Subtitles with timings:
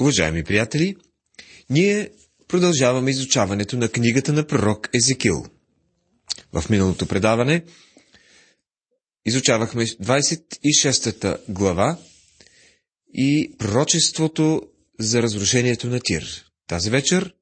[0.00, 0.96] Уважаеми приятели,
[1.70, 2.10] ние
[2.48, 5.44] продължаваме изучаването на книгата на пророк Езекил.
[6.52, 7.64] В миналото предаване
[9.26, 11.98] изучавахме 26-та глава
[13.14, 14.62] и пророчеството
[15.00, 16.44] за разрушението на Тир.
[16.66, 17.34] Тази вечер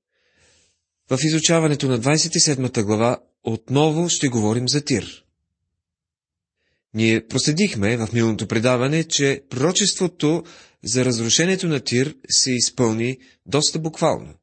[1.11, 5.25] в изучаването на 27-та глава отново ще говорим за Тир.
[6.95, 10.45] Ние проследихме в миналото предаване, че пророчеството
[10.85, 14.35] за разрушението на Тир се изпълни доста буквално.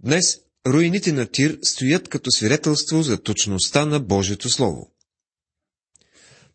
[0.00, 4.92] Днес руините на Тир стоят като свидетелство за точността на Божието Слово.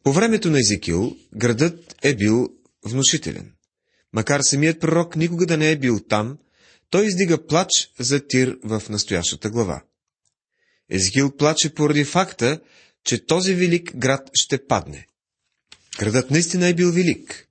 [0.04, 2.50] По времето на Езекил градът е бил
[2.86, 3.54] внушителен.
[4.14, 6.38] Макар самият пророк никога да не е бил там,
[6.90, 9.84] той издига плач за Тир в настоящата глава.
[10.90, 12.59] Езекил плаче поради факта,
[13.03, 15.06] че този велик град ще падне.
[16.00, 17.48] Градът наистина е бил велик.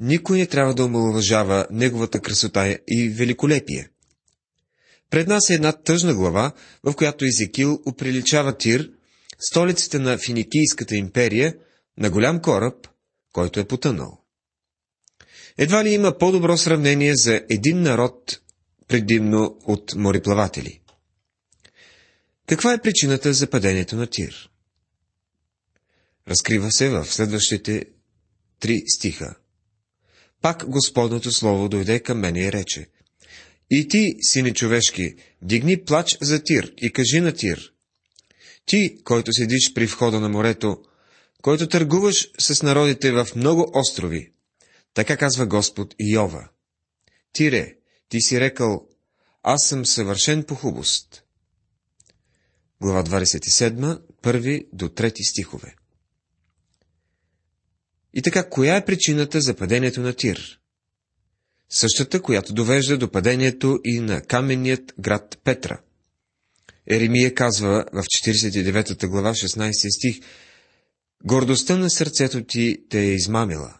[0.00, 3.90] Никой не трябва да омалуважава неговата красота и великолепие.
[5.10, 6.52] Пред нас е една тъжна глава,
[6.84, 8.90] в която Езекил оприличава Тир,
[9.38, 11.54] столицата на Финикийската империя,
[11.98, 12.88] на голям кораб,
[13.32, 14.18] който е потънал.
[15.58, 18.40] Едва ли има по-добро сравнение за един народ,
[18.88, 20.80] предимно от мореплаватели.
[22.46, 24.50] Каква е причината за падението на Тир?
[26.28, 27.84] Разкрива се в следващите
[28.60, 29.36] три стиха.
[30.42, 32.86] Пак Господното Слово дойде към мене и рече.
[33.70, 37.72] И ти, сине човешки, дигни плач за Тир и кажи на Тир.
[38.66, 40.78] Ти, който седиш при входа на морето,
[41.42, 44.32] който търгуваш с народите в много острови,
[44.94, 46.48] така казва Господ Йова.
[47.32, 47.74] Тире,
[48.08, 48.88] ти си рекал,
[49.42, 51.22] аз съм съвършен по хубост.
[52.80, 55.74] Глава 27, първи до трети стихове.
[58.14, 60.58] И така, коя е причината за падението на Тир?
[61.70, 65.80] Същата, която довежда до падението и на каменният град Петра.
[66.86, 70.20] Еремия казва в 49 глава 16 стих
[71.24, 73.74] Гордостта на сърцето ти те е измамила.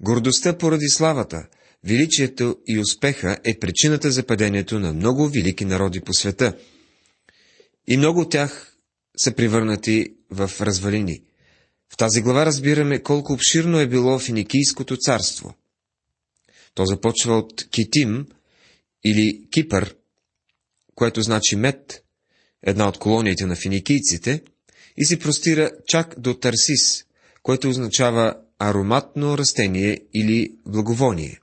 [0.00, 1.46] Гордостта поради славата,
[1.84, 6.56] величието и успеха е причината за падението на много велики народи по света.
[7.86, 8.76] И много от тях
[9.16, 11.22] са превърнати в развалини–
[11.92, 15.54] в тази глава разбираме колко обширно е било Финикийското царство.
[16.74, 18.26] То започва от Китим
[19.04, 19.96] или Кипър,
[20.94, 22.04] което значи мед,
[22.62, 24.42] една от колониите на финикийците,
[24.96, 27.04] и се простира чак до Тарсис,
[27.42, 31.40] което означава ароматно растение или благовоние.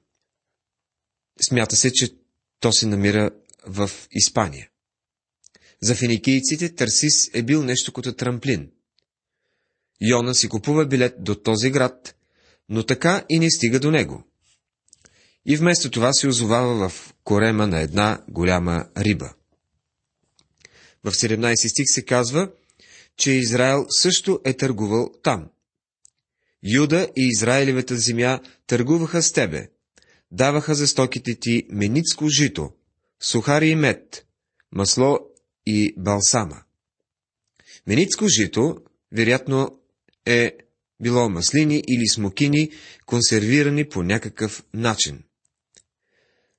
[1.50, 2.16] Смята се, че
[2.60, 3.32] то се намира
[3.68, 4.70] в Испания.
[5.82, 8.72] За финикийците Тарсис е бил нещо като трамплин–
[10.02, 12.16] Йона си купува билет до този град,
[12.70, 14.24] но така и не стига до него.
[15.46, 19.34] И вместо това се озовава в корема на една голяма риба.
[21.04, 22.52] В 17 стих се казва,
[23.18, 25.50] че Израел също е търгувал там.
[26.64, 29.70] Юда и Израилевата земя търгуваха с тебе,
[30.32, 32.72] даваха за стоките ти меницко жито,
[33.22, 34.26] сухари и мед,
[34.72, 35.20] масло
[35.66, 36.64] и балсама.
[37.88, 38.78] Меницко жито,
[39.12, 39.80] вероятно,
[40.26, 40.58] е
[41.02, 42.72] било маслини или смокини,
[43.06, 45.24] консервирани по някакъв начин.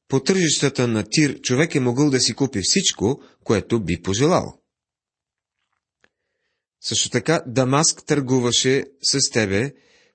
[0.09, 4.60] По тържищата на Тир човек е могъл да си купи всичко, което би пожелал.
[6.81, 9.72] Също така Дамаск търгуваше с тебе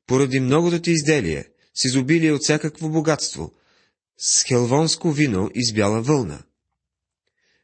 [0.08, 3.54] поради многото ти изделие, с изобилие от всякакво богатство,
[4.18, 6.44] с хелвонско вино и бяла вълна.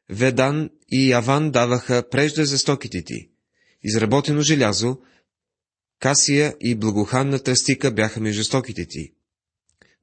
[0.10, 3.30] Ведан и Яван даваха прежда за стоките ти,
[3.84, 4.98] изработено желязо,
[6.02, 9.12] Касия и благоханна тръстика бяха между стоките ти.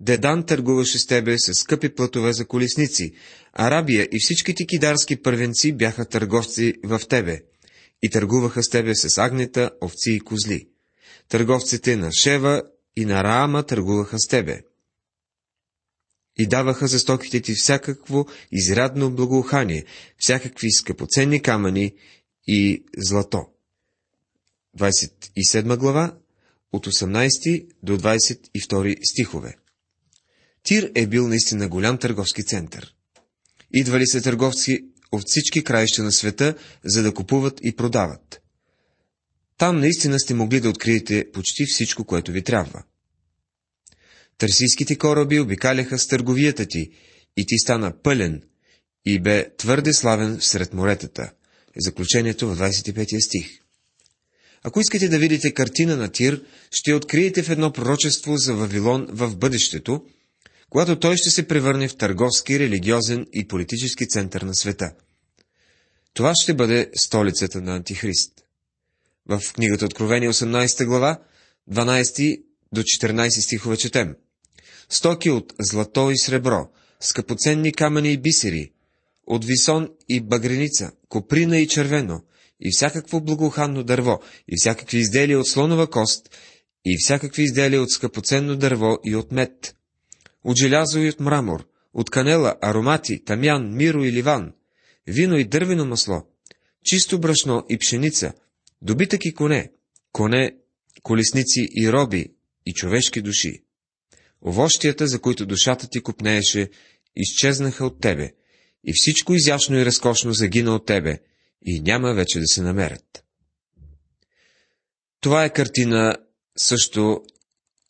[0.01, 3.13] Дедан търгуваше с тебе с скъпи платове за колесници,
[3.53, 7.41] Арабия и всички ти кидарски първенци бяха търговци в тебе
[8.03, 10.69] и търгуваха с тебе с агнета, овци и козли.
[11.29, 12.63] Търговците на Шева
[12.97, 14.61] и на Раама търгуваха с тебе.
[16.39, 19.85] И даваха за стоките ти всякакво изрядно благоухание,
[20.19, 21.95] всякакви скъпоценни камъни
[22.47, 23.47] и злато.
[24.77, 26.17] 27 глава,
[26.73, 29.57] от 18 до 22 стихове.
[30.63, 32.95] Тир е бил наистина голям търговски център.
[33.75, 34.81] Идвали се търговци
[35.13, 36.55] от всички краища на света,
[36.85, 38.41] за да купуват и продават.
[39.59, 42.83] Там наистина сте могли да откриете почти всичко, което ви трябва.
[44.39, 46.91] Търсийските кораби обикаляха с търговията ти,
[47.37, 48.43] и ти стана пълен,
[49.05, 51.33] и бе твърде славен сред моретата.
[51.77, 53.58] Заключението в 25 стих.
[54.63, 59.37] Ако искате да видите картина на Тир, ще откриете в едно пророчество за Вавилон в
[59.37, 60.05] бъдещето,
[60.71, 64.93] когато той ще се превърне в търговски, религиозен и политически център на света.
[66.15, 68.33] Това ще бъде столицата на Антихрист.
[69.29, 71.19] В книгата Откровение 18 глава,
[71.71, 74.15] 12 до 14 стихове четем.
[74.89, 76.69] Стоки от злато и сребро,
[77.01, 78.73] скъпоценни камъни и бисери,
[79.27, 82.23] от висон и багреница, коприна и червено,
[82.61, 86.31] и всякакво благоуханно дърво, и всякакви изделия от слонова кост,
[86.85, 89.77] и всякакви изделия от скъпоценно дърво и от мед,
[90.45, 94.53] от желязо и от мрамор, от канела, аромати, тамян, миро и ливан,
[95.07, 96.27] вино и дървено масло,
[96.85, 98.33] чисто брашно и пшеница,
[98.83, 99.71] добитък и коне,
[100.13, 100.57] коне,
[101.03, 102.27] колесници и роби
[102.67, 103.65] и човешки души.
[104.47, 106.71] Овощията, за които душата ти купнееше,
[107.17, 108.33] изчезнаха от тебе,
[108.85, 111.19] и всичко изящно и разкошно загина от тебе,
[111.63, 113.25] и няма вече да се намерят.
[115.21, 116.17] Това е картина
[116.59, 117.23] също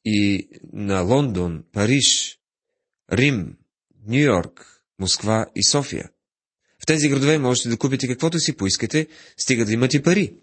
[0.05, 2.39] и на Лондон, Париж,
[3.13, 3.57] Рим,
[4.07, 6.11] Нью Йорк, Москва и София.
[6.83, 9.07] В тези градове можете да купите каквото си поискате,
[9.37, 10.35] стига да имате пари.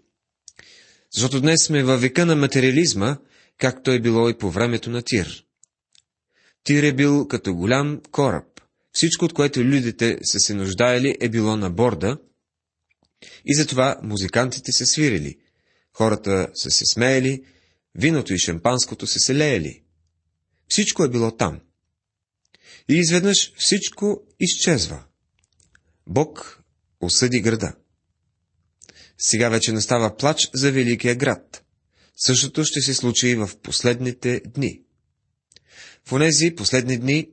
[1.14, 3.18] Защото днес сме във века на материализма,
[3.58, 5.44] както е било и по времето на Тир.
[6.64, 8.60] Тир е бил като голям кораб.
[8.92, 12.18] Всичко, от което людите са се нуждаели, е било на борда,
[13.44, 15.38] и затова музикантите се свирили,
[15.92, 17.44] хората са се смеели,
[17.94, 19.82] виното и шампанското се леели.
[20.68, 21.60] Всичко е било там.
[22.88, 25.04] И изведнъж всичко изчезва.
[26.06, 26.62] Бог
[27.00, 27.74] осъди града.
[29.18, 31.64] Сега вече настава плач за Великия град.
[32.16, 34.82] Същото ще се случи и в последните дни.
[36.04, 37.30] В онези последни дни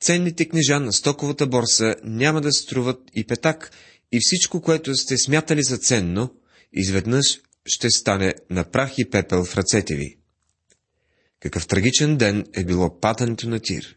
[0.00, 3.70] ценните книжа на стоковата борса няма да струват и петак,
[4.12, 6.34] и всичко, което сте смятали за ценно,
[6.72, 10.18] изведнъж ще стане на прах и пепел в ръцете ви.
[11.40, 13.96] Какъв трагичен ден е било падането на Тир.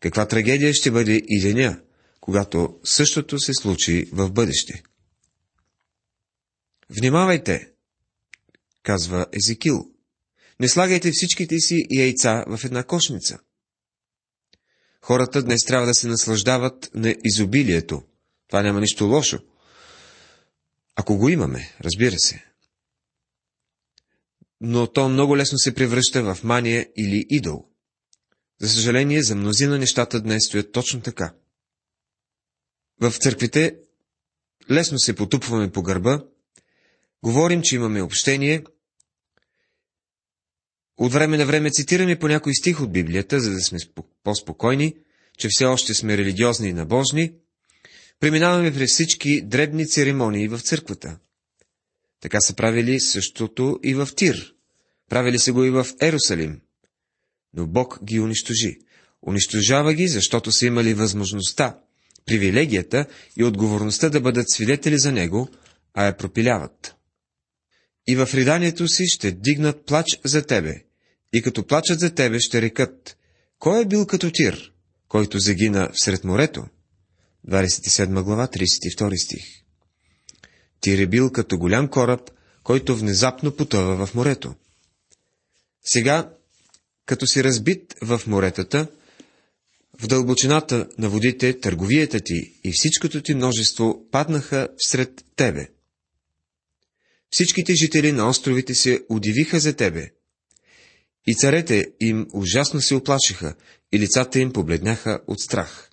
[0.00, 1.80] Каква трагедия ще бъде и деня,
[2.20, 4.82] когато същото се случи в бъдеще.
[6.90, 7.70] Внимавайте,
[8.82, 9.90] казва Езекил.
[10.60, 13.38] Не слагайте всичките си яйца в една кошница.
[15.00, 18.02] Хората днес трябва да се наслаждават на изобилието.
[18.52, 19.38] Това няма нищо лошо.
[20.96, 22.44] Ако го имаме, разбира се.
[24.60, 27.64] Но то много лесно се превръща в мания или идол.
[28.60, 31.34] За съжаление, за мнозина нещата днес стоят точно така.
[33.00, 33.76] В църквите
[34.70, 36.24] лесно се потупваме по гърба,
[37.22, 38.64] говорим, че имаме общение,
[40.96, 43.78] от време на време цитираме по някой стих от Библията, за да сме
[44.22, 44.94] по-спокойни,
[45.38, 47.41] че все още сме религиозни и набожни,
[48.22, 51.18] преминаваме през всички дребни церемонии в църквата.
[52.20, 54.54] Така са правили същото и в Тир.
[55.10, 56.60] Правили се го и в Ерусалим.
[57.54, 58.78] Но Бог ги унищожи.
[59.26, 61.78] Унищожава ги, защото са имали възможността,
[62.26, 65.48] привилегията и отговорността да бъдат свидетели за Него,
[65.94, 66.94] а я пропиляват.
[68.06, 70.74] И в riданието си ще дигнат плач за тебе,
[71.32, 73.16] и като плачат за тебе ще рекат,
[73.58, 74.72] кой е бил като Тир,
[75.08, 76.64] който загина всред морето?
[77.48, 79.44] 27 глава, 32 стих.
[80.80, 82.30] Тир е бил като голям кораб,
[82.62, 84.54] който внезапно потъва в морето.
[85.84, 86.34] Сега,
[87.06, 88.86] като си разбит в моретата,
[90.00, 95.68] в дълбочината на водите, търговията ти и всичкото ти множество паднаха всред тебе.
[97.30, 100.10] Всичките жители на островите се удивиха за тебе.
[101.26, 103.54] И царете им ужасно се оплашиха,
[103.92, 105.91] и лицата им побледняха от страх.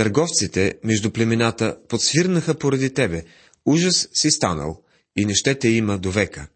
[0.00, 3.24] Търговците между племената подсвирнаха поради тебе,
[3.66, 4.82] ужас си станал
[5.16, 6.48] и не ще те има до века.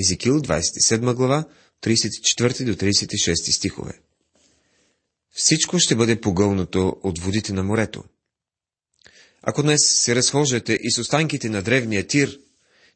[0.00, 1.44] Езикил, 27 глава,
[1.82, 4.00] 34 до 36 стихове.
[5.34, 8.04] Всичко ще бъде погълнато от водите на морето.
[9.42, 12.38] Ако днес се разхождате и с останките на древния тир,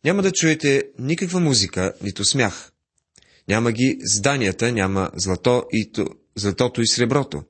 [0.04, 2.72] няма да чуете никаква музика, нито смях.
[3.48, 7.44] Няма ги зданията, няма злато и то, златото и среброто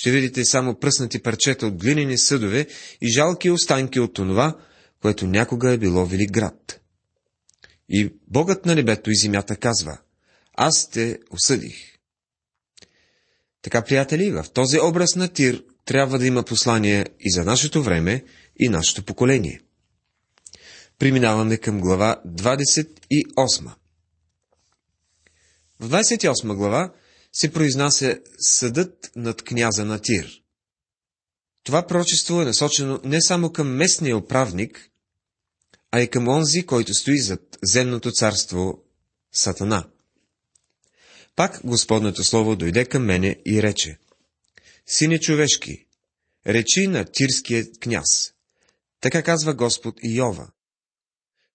[0.00, 2.66] ще видите само пръснати парчета от глинени съдове
[3.00, 4.56] и жалки останки от онова,
[5.02, 6.80] което някога е било велик град.
[7.88, 9.98] И Богът на небето и земята казва,
[10.54, 11.76] аз те осъдих.
[13.62, 18.24] Така, приятели, в този образ на Тир трябва да има послание и за нашето време
[18.60, 19.60] и нашето поколение.
[20.98, 23.70] Преминаваме към глава 28.
[25.80, 26.92] В 28 глава
[27.32, 30.42] се произнася съдът над княза на Тир.
[31.64, 34.90] Това прочество е насочено не само към местния управник,
[35.90, 38.84] а и към онзи, който стои зад земното царство
[39.32, 39.88] Сатана.
[41.36, 43.98] Пак Господното Слово дойде към мене и рече,
[44.86, 45.86] Сине човешки,
[46.46, 48.32] речи на тирския княз.
[49.00, 50.50] Така казва Господ Йова.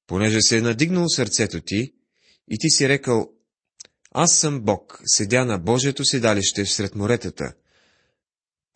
[0.08, 1.94] Понеже се е надигнало сърцето ти,
[2.52, 3.35] и ти си рекал,
[4.18, 7.54] аз съм Бог, седя на Божието седалище всред моретата,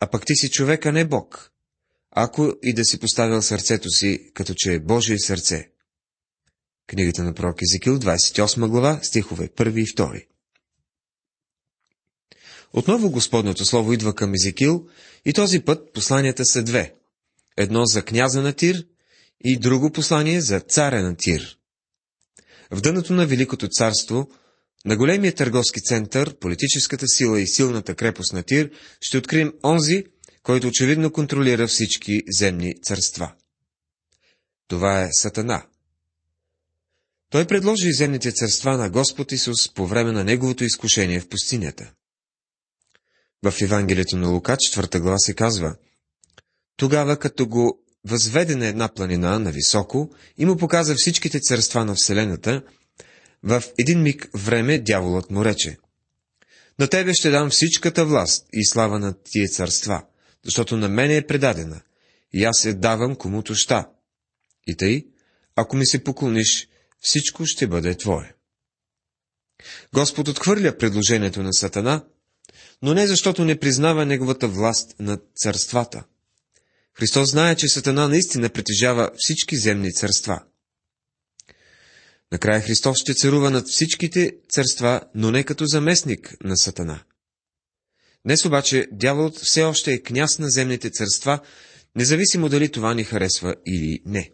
[0.00, 1.52] а пък ти си човек, а не Бог,
[2.10, 5.70] ако и да си поставил сърцето си, като че е Божие сърце.
[6.86, 10.26] Книгата на пророк Езекил, 28 глава, стихове 1 и 2.
[12.72, 14.88] Отново Господното Слово идва към Езекил
[15.24, 16.94] и този път посланията са две.
[17.56, 18.86] Едно за княза на Тир
[19.44, 21.58] и друго послание за царя на Тир.
[22.70, 24.30] В дъното на Великото царство,
[24.84, 28.70] на големия търговски център, политическата сила и силната крепост на Тир,
[29.00, 30.04] ще открием онзи,
[30.42, 33.32] който очевидно контролира всички земни царства.
[34.68, 35.66] Това е Сатана.
[37.30, 41.92] Той предложи земните царства на Господ Исус по време на Неговото изкушение в пустинята.
[43.42, 45.76] В Евангелието на Лука, 4 глава се казва,
[46.76, 51.94] Тогава, като го възведе на една планина на високо и му показа всичките царства на
[51.94, 52.62] Вселената,
[53.42, 55.78] в един миг време дяволът му рече,
[56.78, 60.02] На тебе ще дам всичката власт и слава на тия царства,
[60.44, 61.80] защото на мене е предадена,
[62.32, 63.88] и аз се давам комуто ща.
[64.66, 65.06] И тъй,
[65.56, 66.68] ако ми се поклониш,
[67.00, 68.34] всичко ще бъде твое.
[69.94, 72.04] Господ отхвърля предложението на Сатана,
[72.82, 76.04] но не защото не признава неговата власт над царствата.
[76.94, 80.42] Христос знае, че Сатана наистина притежава всички земни царства.
[82.32, 87.02] Накрая Христос ще царува над всичките царства, но не като заместник на Сатана.
[88.24, 91.40] Днес обаче дяволът все още е княз на земните царства,
[91.96, 94.30] независимо дали това ни харесва или не.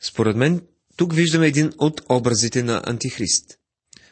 [0.00, 0.66] Според мен,
[0.96, 3.58] тук виждаме един от образите на Антихрист.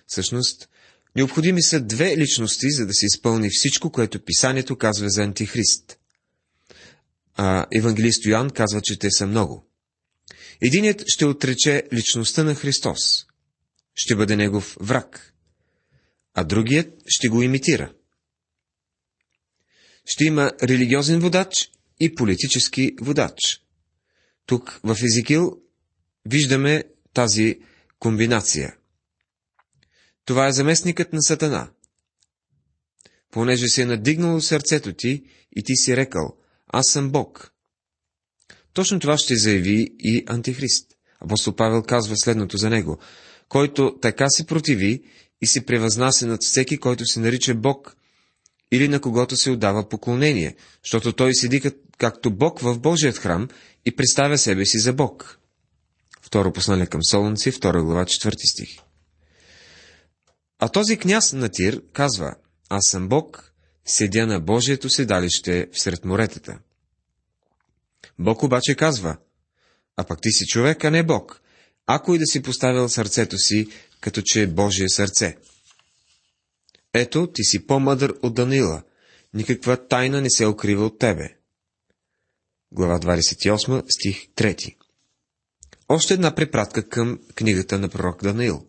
[0.07, 0.69] Всъщност,
[1.17, 5.99] необходими са две личности, за да се изпълни всичко, което писанието казва за Антихрист.
[7.35, 9.67] А евангелист Йоанн казва, че те са много.
[10.61, 13.27] Единият ще отрече личността на Христос.
[13.95, 15.35] Ще бъде негов враг.
[16.35, 17.93] А другият ще го имитира.
[20.05, 21.71] Ще има религиозен водач
[22.01, 23.63] и политически водач.
[24.47, 25.61] Тук в Езикил
[26.27, 27.61] виждаме тази
[27.99, 28.77] комбинация.
[30.25, 31.71] Това е заместникът на Сатана.
[33.31, 35.25] Понеже се е надигнало сърцето ти
[35.57, 36.37] и ти си рекал,
[36.67, 37.53] аз съм Бог.
[38.77, 40.87] Точно това ще заяви и Антихрист.
[41.21, 42.99] Апостол Павел казва следното за него,
[43.49, 45.03] който така се противи
[45.43, 47.97] и се превъзнася над всеки, който се нарича Бог,
[48.73, 51.63] или на когото се отдава поклонение, защото той седи
[51.99, 53.49] както Бог в Божият храм
[53.85, 55.39] и представя себе си за Бог.
[56.23, 58.79] Второ послание към Солунци, 2 глава, 4 стих.
[60.59, 62.35] А този княз на Тир казва,
[62.69, 63.53] аз съм Бог,
[63.87, 66.59] седя на Божието седалище всред моретата.
[68.19, 69.17] Бог обаче казва,
[69.97, 71.41] а пък ти си човек, а не Бог,
[71.87, 73.69] ако и да си поставил сърцето си,
[74.01, 75.37] като че е Божие сърце.
[76.95, 78.83] Ето, ти си по-мъдър от Данила,
[79.35, 81.37] никаква тайна не се укрива от тебе.
[82.73, 84.77] Глава 28, стих 3
[85.89, 88.67] Още една препратка към книгата на пророк Даниил.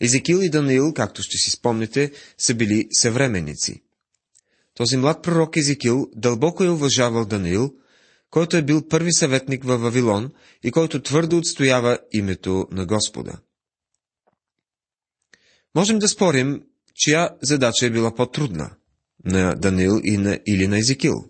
[0.00, 3.82] Езекил и Даниил, както ще си спомните, са били съвременници.
[4.74, 7.74] Този млад пророк Езекил дълбоко е уважавал Даниил,
[8.32, 13.38] който е бил първи съветник във Вавилон и който твърдо отстоява името на Господа.
[15.74, 16.62] Можем да спорим,
[16.94, 18.76] чия задача е била по-трудна–
[19.24, 21.24] на Даниил и на, или на Езекил.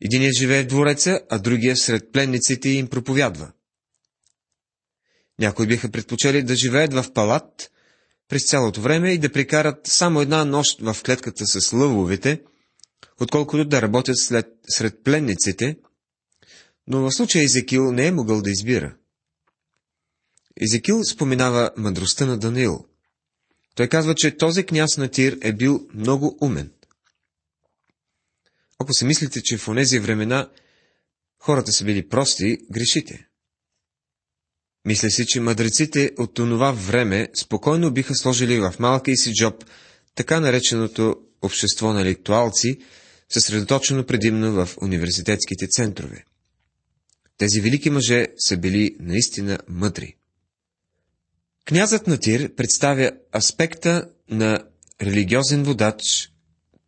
[0.00, 3.52] Единият живее в двореца, а другия сред пленниците им проповядва.
[5.38, 7.70] Някои биха предпочели да живеят в палат
[8.28, 12.42] през цялото време и да прекарат само една нощ в клетката с лъвовете,
[13.20, 15.76] отколкото да работят след, сред пленниците,
[16.86, 18.96] но в случая Езекил не е могъл да избира.
[20.60, 22.86] Езекил споменава мъдростта на Даниил.
[23.74, 26.72] Той казва, че този княз на Тир е бил много умен.
[28.78, 30.50] Ако се мислите, че в онези времена
[31.38, 33.28] хората са били прости, грешите.
[34.84, 39.64] Мисля си, че мъдреците от това време спокойно биха сложили в малкия си джоб
[40.14, 42.78] така нареченото общество на лектуалци,
[43.28, 46.24] съсредоточено предимно в университетските центрове.
[47.38, 50.16] Тези велики мъже са били наистина мъдри.
[51.64, 54.64] Князът на Тир представя аспекта на
[55.02, 56.32] религиозен водач,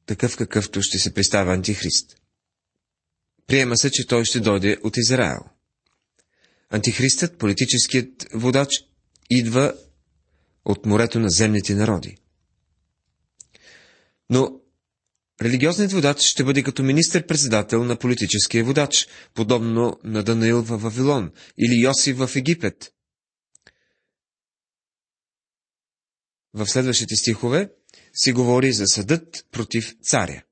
[0.07, 2.17] такъв какъвто ще се представя Антихрист.
[3.47, 5.41] Приема се, че той ще дойде от Израел.
[6.71, 8.69] Антихристът, политическият водач,
[9.31, 9.75] идва
[10.65, 12.17] от морето на земните народи.
[14.31, 14.61] Но
[15.43, 21.83] религиозният водач ще бъде като министър-председател на политическия водач, подобно на Данаил в Вавилон или
[21.83, 22.93] Йосиф в Египет.
[26.55, 27.71] В следващите стихове
[28.15, 30.43] си говори за съдът против царя.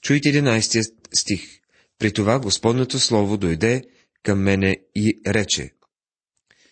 [0.00, 1.60] Чуйте 11 стих.
[1.98, 3.82] При това Господното Слово дойде
[4.22, 5.70] към мене и рече.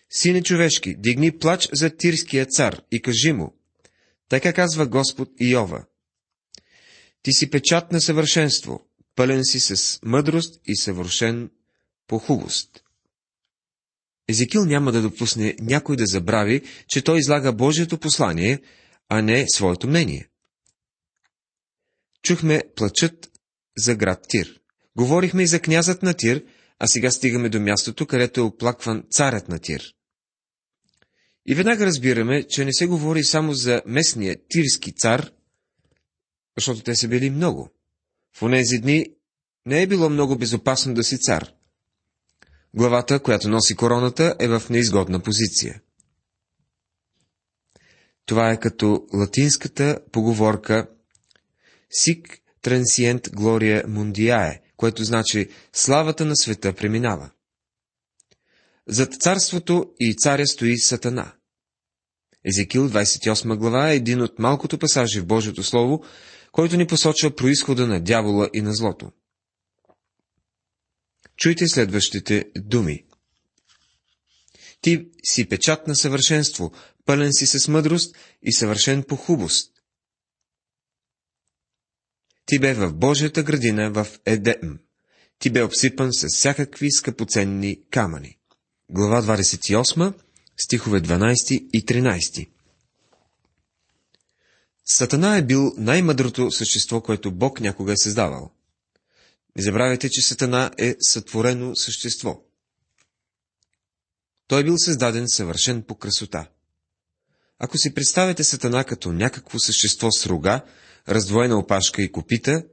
[0.09, 3.62] Сине човешки, дигни плач за тирския цар и кажи му.
[4.33, 5.85] Така казва Господ Иова.
[7.21, 11.51] Ти си печат на съвършенство, пълен си с мъдрост и съвършен
[12.07, 12.83] по хубост.
[14.29, 18.61] Езекил няма да допусне някой да забрави, че той излага Божието послание,
[19.09, 20.29] а не своето мнение.
[22.23, 23.31] Чухме плачът
[23.77, 24.59] за град Тир.
[24.97, 26.43] Говорихме и за князът на Тир,
[26.79, 29.93] а сега стигаме до мястото, където е оплакван царят на Тир.
[31.45, 35.31] И веднага разбираме, че не се говори само за местния тирски цар,
[36.57, 37.69] защото те са били много.
[38.35, 39.05] В онези дни
[39.65, 41.53] не е било много безопасно да си цар.
[42.73, 45.81] Главата, която носи короната, е в неизгодна позиция.
[48.25, 50.87] Това е като латинската поговорка
[51.89, 57.31] Сик трансиент глория мундиае, което значи славата на света преминава.
[58.87, 61.35] Зад царството и царя стои Сатана.
[62.45, 66.03] Езекил 28 глава е един от малкото пасажи в Божието Слово,
[66.51, 69.11] който ни посочва происхода на дявола и на злото.
[71.37, 73.05] Чуйте следващите думи.
[74.81, 76.73] Ти си печат на съвършенство,
[77.05, 79.73] пълен си с мъдрост и съвършен по хубост.
[82.45, 84.79] Ти бе в Божията градина в Едем.
[85.39, 88.39] Ти бе обсипан с всякакви скъпоценни камъни.
[88.89, 90.13] Глава 28,
[90.57, 92.49] стихове 12 и 13.
[94.85, 98.51] Сатана е бил най-мъдрото същество, което Бог някога е създавал.
[99.55, 102.41] Не забравяйте, че Сатана е сътворено същество.
[104.47, 106.49] Той е бил създаден съвършен по красота.
[107.59, 110.65] Ако си представите Сатана като някакво същество с рога,
[111.09, 112.63] раздвоена опашка и копита,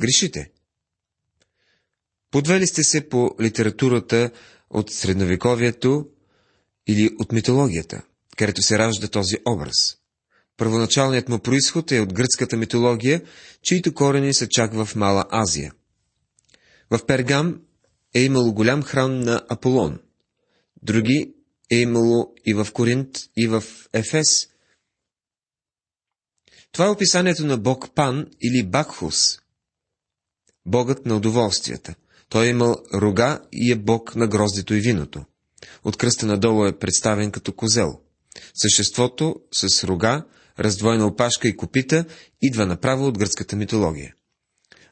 [0.00, 0.50] грешите.
[2.30, 4.30] Подвели сте се по литературата
[4.70, 6.06] от средновековието
[6.86, 8.02] или от митологията,
[8.36, 9.98] където се ражда този образ.
[10.56, 13.22] Първоначалният му происход е от гръцката митология,
[13.62, 15.72] чието корени са чак в Мала Азия.
[16.90, 17.60] В Пергам
[18.14, 19.98] е имало голям храм на Аполон.
[20.82, 21.34] Други
[21.70, 24.48] е имало и в Коринт, и в Ефес.
[26.72, 29.38] Това е описанието на бог Пан или Бакхус,
[30.66, 31.94] богът на удоволствията.
[32.28, 35.24] Той е имал рога и е бог на гроздето и виното.
[35.84, 38.00] От кръста надолу е представен като козел.
[38.54, 40.24] Съществото с рога,
[40.58, 42.04] раздвоена опашка и копита
[42.42, 44.14] идва направо от гръцката митология.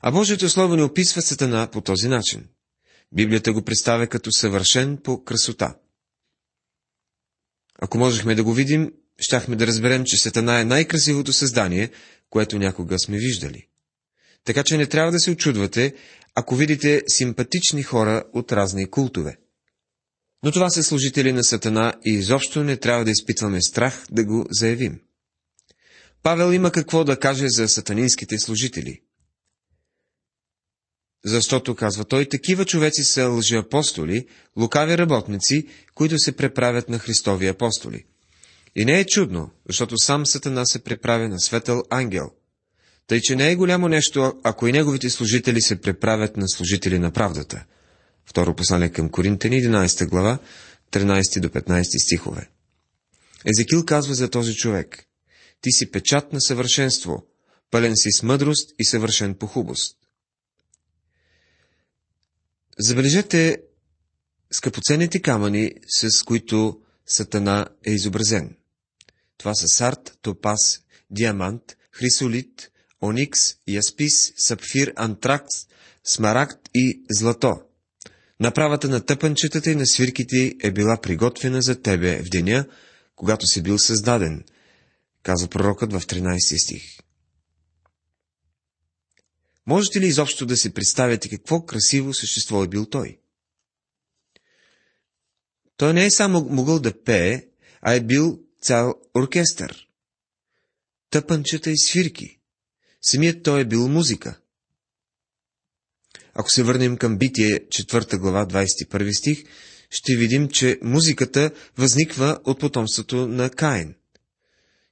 [0.00, 2.48] А Божието Слово ни описва Сатана по този начин.
[3.12, 5.74] Библията го представя като съвършен по красота.
[7.78, 11.90] Ако можехме да го видим, щяхме да разберем, че Сатана е най-красивото създание,
[12.30, 13.66] което някога сме виждали.
[14.44, 15.94] Така че не трябва да се очудвате,
[16.38, 19.36] ако видите симпатични хора от разни култове.
[20.42, 24.46] Но това са служители на Сатана и изобщо не трябва да изпитваме страх да го
[24.50, 25.00] заявим.
[26.22, 29.00] Павел има какво да каже за сатанинските служители.
[31.24, 38.04] Защото, казва той, такива човеци са лжеапостоли, лукави работници, които се преправят на Христови апостоли.
[38.76, 42.30] И не е чудно, защото сам Сатана се преправя на светъл ангел.
[43.06, 47.10] Тъй, че не е голямо нещо, ако и неговите служители се преправят на служители на
[47.10, 47.64] правдата.
[48.26, 50.38] Второ послание към Коринтени, 11 глава,
[50.92, 52.50] 13 до 15 стихове.
[53.44, 55.04] Езекил казва за този човек.
[55.60, 57.26] Ти си печат на съвършенство,
[57.70, 59.96] пълен си с мъдрост и съвършен по хубост.
[62.78, 63.62] Забележете
[64.50, 68.56] скъпоценните камъни, с които Сатана е изобразен.
[69.38, 70.58] Това са сарт, топас,
[71.10, 72.70] диамант, хрисолит,
[73.06, 75.54] оникс, яспис, сапфир, антракс,
[76.04, 77.60] смарагд и злато.
[78.40, 82.66] Направата на тъпанчетата и на свирките е била приготвена за тебе в деня,
[83.16, 84.44] когато си бил създаден,
[85.22, 86.82] казва пророкът в 13 стих.
[89.66, 93.18] Можете ли изобщо да си представите какво красиво същество е бил той?
[95.76, 97.42] Той не е само могъл да пее,
[97.80, 99.88] а е бил цял оркестър.
[101.10, 102.40] Тъпанчета и свирки.
[103.08, 104.40] Самият той е бил музика.
[106.34, 109.44] Ако се върнем към Битие, 4 глава, 21 стих,
[109.90, 113.94] ще видим, че музиката възниква от потомството на Каин.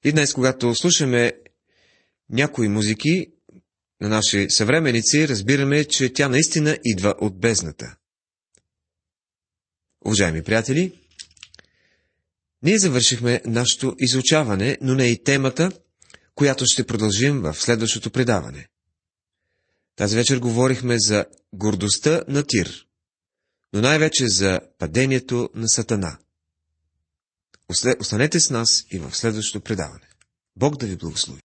[0.05, 1.33] И днес, когато слушаме
[2.31, 3.27] някои музики
[4.01, 7.97] на наши съвременици, разбираме, че тя наистина идва от бездната.
[10.07, 10.93] Уважаеми приятели,
[12.63, 15.71] ние завършихме нашето изучаване, но не и темата,
[16.35, 18.69] която ще продължим в следващото предаване.
[19.97, 22.87] Тази вечер говорихме за гордостта на Тир,
[23.73, 26.19] но най-вече за падението на Сатана.
[28.01, 30.09] Останете с нас и в следващото предаване.
[30.57, 31.43] Бог да ви благослови.